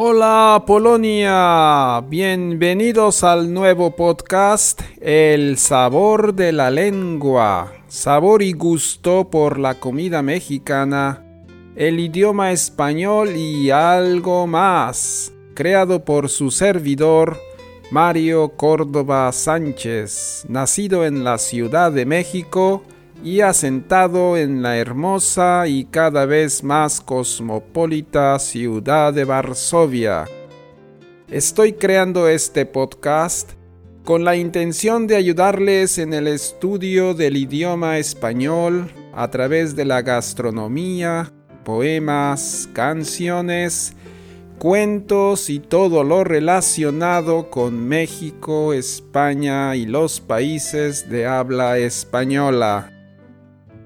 [0.00, 9.58] Hola Polonia, bienvenidos al nuevo podcast El sabor de la lengua, sabor y gusto por
[9.58, 11.24] la comida mexicana,
[11.74, 17.36] el idioma español y algo más, creado por su servidor
[17.90, 22.84] Mario Córdoba Sánchez, nacido en la Ciudad de México,
[23.22, 30.26] y asentado en la hermosa y cada vez más cosmopolita ciudad de Varsovia.
[31.28, 33.52] Estoy creando este podcast
[34.04, 40.00] con la intención de ayudarles en el estudio del idioma español a través de la
[40.00, 41.30] gastronomía,
[41.64, 43.92] poemas, canciones,
[44.58, 52.97] cuentos y todo lo relacionado con México, España y los países de habla española.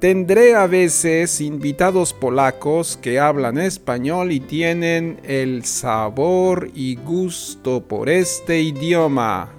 [0.03, 8.09] Tendré a veces invitados polacos que hablan español y tienen el sabor y gusto por
[8.09, 9.53] este idioma.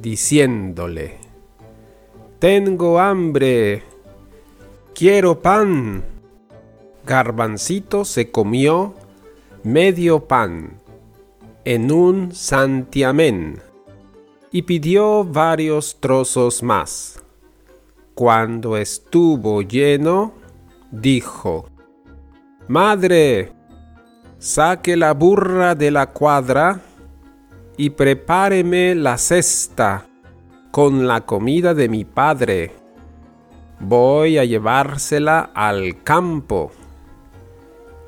[0.00, 1.18] diciéndole,
[2.38, 3.82] Tengo hambre,
[4.94, 6.02] quiero pan.
[7.04, 8.94] Garbancito se comió
[9.64, 10.78] medio pan
[11.66, 13.60] en un santiamén
[14.50, 17.22] y pidió varios trozos más.
[18.14, 20.32] Cuando estuvo lleno,
[20.90, 21.66] dijo,
[22.68, 23.52] Madre,
[24.38, 26.80] saque la burra de la cuadra
[27.76, 30.06] y prepáreme la cesta
[30.70, 32.72] con la comida de mi padre.
[33.80, 36.70] Voy a llevársela al campo.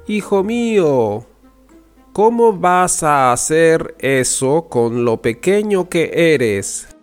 [0.07, 1.27] Hijo mío,
[2.13, 6.95] ¿cómo vas a hacer eso con lo pequeño que eres?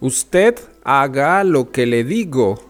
[0.00, 2.69] Usted haga lo que le digo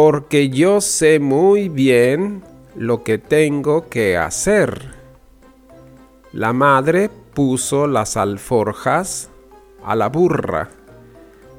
[0.00, 2.44] porque yo sé muy bien
[2.76, 4.92] lo que tengo que hacer.
[6.32, 9.28] La madre puso las alforjas
[9.82, 10.70] a la burra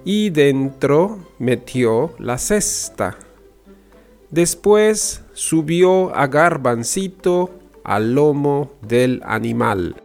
[0.05, 3.17] y dentro metió la cesta.
[4.29, 7.49] Después subió a Garbancito
[7.83, 10.01] al lomo del animal.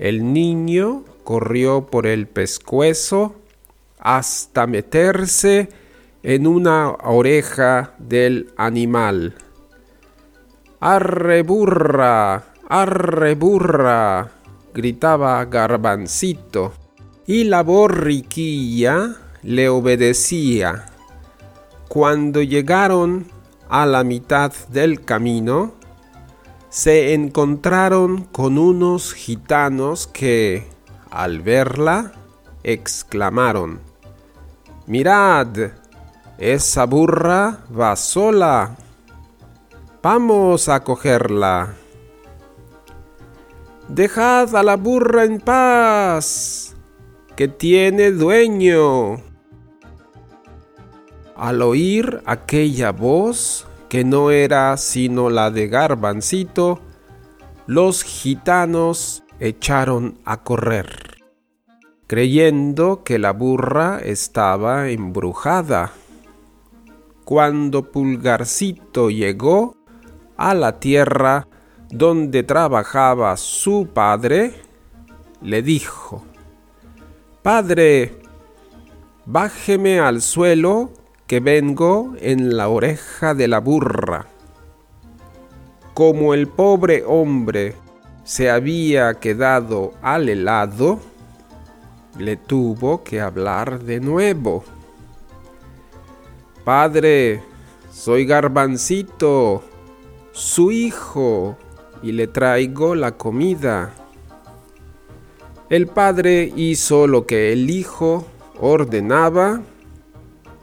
[0.00, 3.36] El niño corrió por el pescuezo
[4.00, 5.68] hasta meterse
[6.22, 9.34] en una oreja del animal.
[10.80, 12.44] ¡Arre burra!
[12.68, 14.30] ¡Arre burra!
[14.74, 16.72] gritaba Garbancito,
[17.26, 20.86] y la borriquilla le obedecía.
[21.88, 23.26] Cuando llegaron
[23.68, 25.74] a la mitad del camino,
[26.70, 30.66] se encontraron con unos gitanos que,
[31.10, 32.12] al verla,
[32.62, 33.80] exclamaron,
[34.86, 35.72] Mirad,
[36.42, 38.74] esa burra va sola.
[40.02, 41.76] Vamos a cogerla.
[43.86, 46.74] Dejad a la burra en paz,
[47.36, 49.22] que tiene dueño.
[51.36, 56.80] Al oír aquella voz, que no era sino la de Garbancito,
[57.68, 61.18] los gitanos echaron a correr,
[62.08, 65.92] creyendo que la burra estaba embrujada.
[67.32, 69.74] Cuando Pulgarcito llegó
[70.36, 71.48] a la tierra
[71.88, 74.52] donde trabajaba su padre,
[75.40, 76.26] le dijo,
[77.40, 78.20] Padre,
[79.24, 80.90] bájeme al suelo
[81.26, 84.26] que vengo en la oreja de la burra.
[85.94, 87.76] Como el pobre hombre
[88.24, 91.00] se había quedado al helado,
[92.18, 94.64] le tuvo que hablar de nuevo.
[96.64, 97.42] Padre,
[97.90, 99.64] soy Garbancito,
[100.30, 101.56] su hijo,
[102.02, 103.92] y le traigo la comida.
[105.70, 108.26] El padre hizo lo que el hijo
[108.60, 109.62] ordenaba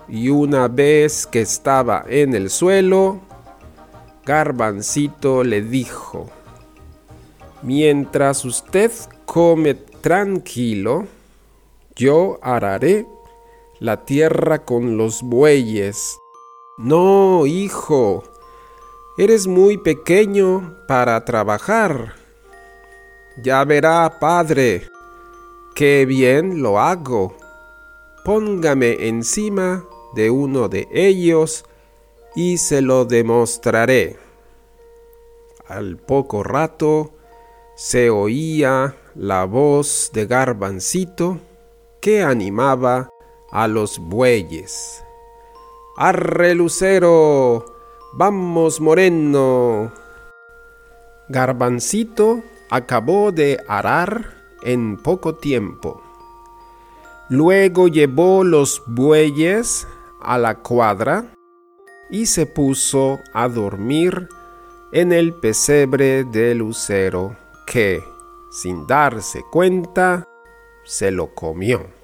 [0.07, 3.19] y una vez que estaba en el suelo,
[4.25, 6.29] Garbancito le dijo,
[7.61, 8.91] Mientras usted
[9.25, 11.07] come tranquilo,
[11.95, 13.05] yo araré
[13.79, 16.19] la tierra con los bueyes.
[16.77, 18.23] No, hijo,
[19.17, 22.15] eres muy pequeño para trabajar.
[23.41, 24.87] Ya verá, padre,
[25.75, 27.35] qué bien lo hago.
[28.25, 31.63] Póngame encima de uno de ellos
[32.35, 34.17] y se lo demostraré.
[35.67, 37.11] Al poco rato
[37.75, 41.39] se oía la voz de Garbancito
[42.01, 43.08] que animaba
[43.51, 45.03] a los bueyes.
[45.97, 47.65] ¡Arre lucero!
[48.13, 49.91] ¡Vamos moreno!
[51.27, 56.01] Garbancito acabó de arar en poco tiempo.
[57.29, 59.87] Luego llevó los bueyes
[60.21, 61.25] a la cuadra
[62.09, 64.27] y se puso a dormir
[64.91, 67.37] en el pesebre de Lucero,
[67.67, 68.03] que,
[68.49, 70.27] sin darse cuenta,
[70.83, 71.98] se lo comió.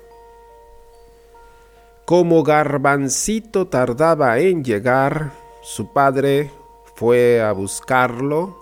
[2.05, 5.31] Como Garbancito tardaba en llegar,
[5.63, 6.51] su padre
[6.93, 8.55] fue a buscarlo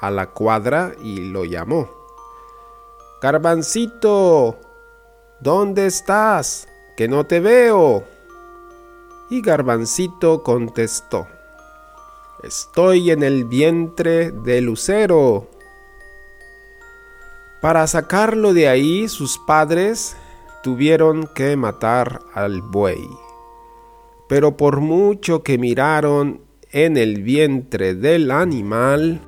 [0.00, 1.90] a la cuadra y lo llamó.
[3.20, 4.56] Garbancito,
[5.40, 6.68] ¿dónde estás?
[6.96, 8.02] Que no te veo.
[9.28, 11.26] Y Garbancito contestó,
[12.42, 15.50] Estoy en el vientre de Lucero.
[17.60, 20.16] Para sacarlo de ahí, sus padres
[20.66, 23.08] tuvieron que matar al buey.
[24.28, 26.40] Pero por mucho que miraron
[26.72, 29.20] en el vientre del animal,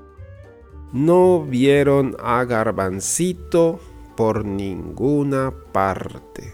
[0.93, 3.79] no vieron a Garbancito
[4.17, 6.53] por ninguna parte.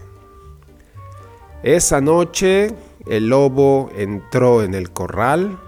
[1.62, 2.74] Esa noche
[3.06, 5.58] el lobo entró en el corral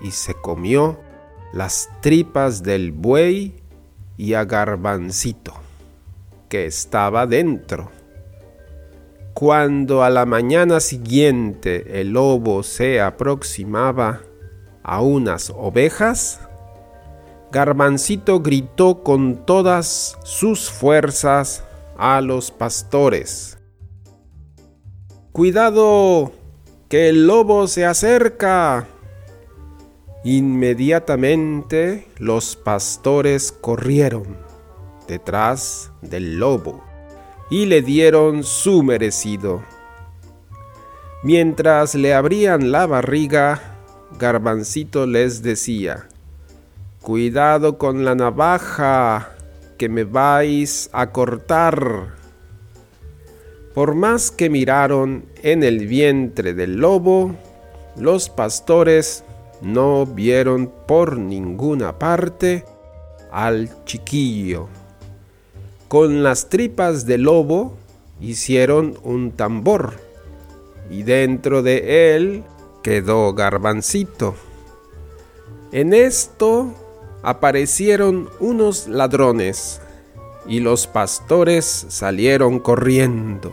[0.00, 0.96] y se comió
[1.52, 3.60] las tripas del buey
[4.16, 5.52] y a Garbancito,
[6.48, 7.97] que estaba dentro.
[9.38, 14.22] Cuando a la mañana siguiente el lobo se aproximaba
[14.82, 16.40] a unas ovejas,
[17.52, 21.62] Garbancito gritó con todas sus fuerzas
[21.96, 23.58] a los pastores.
[25.30, 26.32] Cuidado,
[26.88, 28.88] que el lobo se acerca.
[30.24, 34.36] Inmediatamente los pastores corrieron
[35.06, 36.87] detrás del lobo
[37.50, 39.62] y le dieron su merecido.
[41.22, 43.60] Mientras le abrían la barriga,
[44.18, 46.06] Garbancito les decía,
[47.00, 49.30] Cuidado con la navaja,
[49.78, 52.16] que me vais a cortar.
[53.74, 57.34] Por más que miraron en el vientre del lobo,
[57.96, 59.24] los pastores
[59.62, 62.64] no vieron por ninguna parte
[63.30, 64.68] al chiquillo.
[65.88, 67.74] Con las tripas del lobo
[68.20, 69.94] hicieron un tambor
[70.90, 72.44] y dentro de él
[72.82, 74.34] quedó garbancito.
[75.72, 76.74] En esto
[77.22, 79.80] aparecieron unos ladrones
[80.46, 83.50] y los pastores salieron corriendo,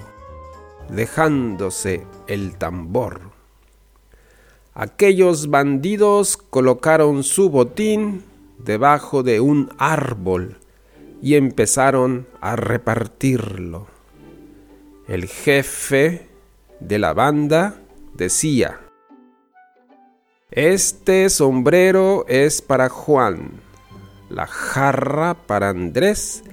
[0.90, 3.22] dejándose el tambor.
[4.74, 8.26] Aquellos bandidos colocaron su botín
[8.58, 10.58] debajo de un árbol
[11.26, 13.88] y empezaron a repartirlo.
[15.08, 16.28] El jefe
[16.80, 17.82] de la banda
[18.14, 18.80] decía,
[20.52, 23.54] Este sombrero es para Juan,
[24.30, 26.44] la jarra para Andrés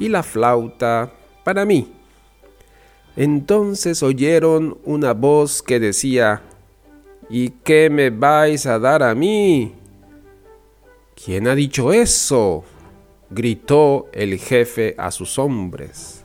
[0.00, 1.12] y la flauta
[1.44, 1.94] para mí.
[3.14, 6.42] Entonces oyeron una voz que decía,
[7.30, 9.76] ¿Y qué me vais a dar a mí?
[11.14, 12.64] ¿Quién ha dicho eso?
[13.30, 16.22] Gritó el jefe a sus hombres.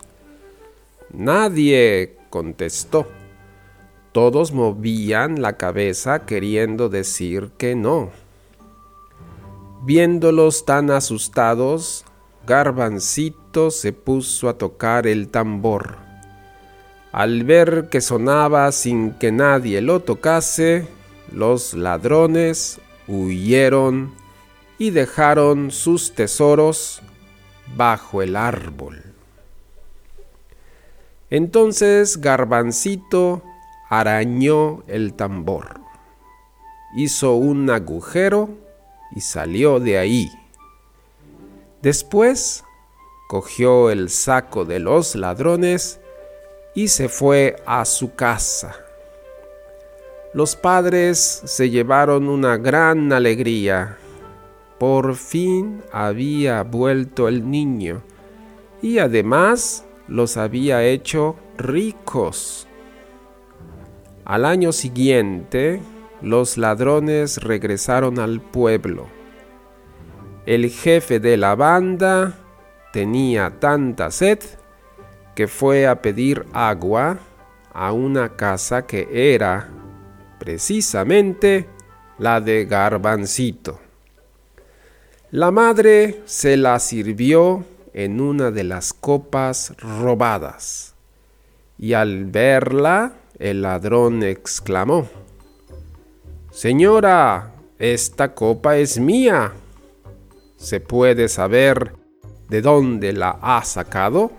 [1.12, 3.08] Nadie, contestó.
[4.12, 8.12] Todos movían la cabeza queriendo decir que no.
[9.84, 12.06] Viéndolos tan asustados,
[12.48, 15.98] Garbancito se puso a tocar el tambor.
[17.12, 20.88] Al ver que sonaba sin que nadie lo tocase,
[21.32, 24.14] los ladrones huyeron
[24.84, 27.02] y dejaron sus tesoros
[27.78, 29.02] bajo el árbol.
[31.30, 33.44] Entonces Garbancito
[33.90, 35.80] arañó el tambor,
[36.98, 38.50] hizo un agujero
[39.16, 40.30] y salió de ahí.
[41.82, 42.66] Después
[43.30, 46.02] cogió el saco de los ladrones
[46.76, 48.76] y se fue a su casa.
[50.34, 53.98] Los padres se llevaron una gran alegría.
[54.80, 58.02] Por fin había vuelto el niño
[58.82, 62.68] y además los había hecho ricos.
[64.26, 65.82] Al año siguiente,
[66.22, 69.08] los ladrones regresaron al pueblo.
[70.46, 72.38] El jefe de la banda
[72.92, 74.40] tenía tanta sed
[75.36, 77.20] que fue a pedir agua
[77.74, 79.70] a una casa que era
[80.40, 81.68] precisamente
[82.20, 83.80] la de Garbancito.
[85.34, 90.94] La madre se la sirvió en una de las copas robadas
[91.76, 95.08] y al verla el ladrón exclamó,
[96.52, 99.54] Señora, esta copa es mía.
[100.58, 101.96] ¿Se puede saber
[102.48, 104.30] de dónde la ha sacado?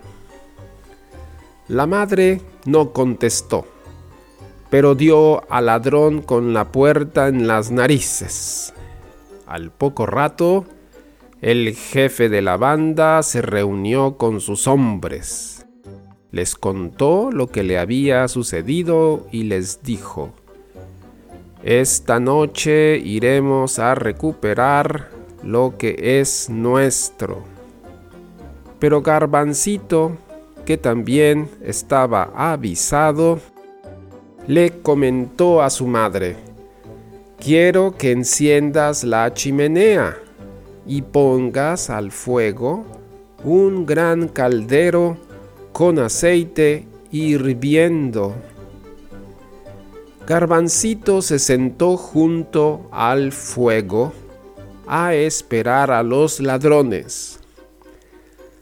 [1.67, 3.67] La madre no contestó,
[4.69, 8.73] pero dio al ladrón con la puerta en las narices.
[9.45, 10.65] Al poco rato,
[11.45, 15.67] el jefe de la banda se reunió con sus hombres.
[16.31, 20.33] Les contó lo que le había sucedido y les dijo,
[21.61, 25.11] Esta noche iremos a recuperar
[25.43, 27.43] lo que es nuestro.
[28.79, 30.17] Pero Garbancito,
[30.65, 33.39] que también estaba avisado,
[34.47, 36.37] le comentó a su madre,
[37.37, 40.24] Quiero que enciendas la chimenea
[40.85, 42.85] y pongas al fuego
[43.43, 45.17] un gran caldero
[45.71, 48.35] con aceite hirviendo.
[50.27, 54.13] Garbancito se sentó junto al fuego
[54.87, 57.39] a esperar a los ladrones.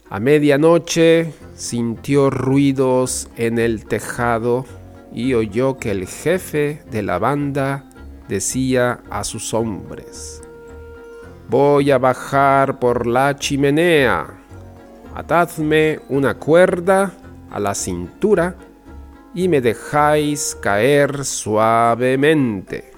[0.10, 4.66] A medianoche sintió ruidos en el tejado
[5.14, 7.90] y oyó que el jefe de la banda
[8.28, 10.42] decía a sus hombres,
[11.54, 14.26] Voy a bajar por la chimenea,
[15.14, 17.14] atadme una cuerda
[17.52, 18.56] a la cintura
[19.36, 22.92] y me dejáis caer suavemente.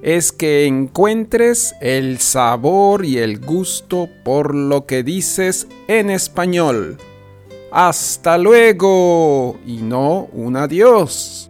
[0.01, 6.97] es que encuentres el sabor y el gusto por lo que dices en español
[7.73, 11.49] hasta luego y no un adiós.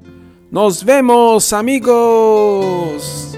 [0.49, 3.37] Nos vemos amigos.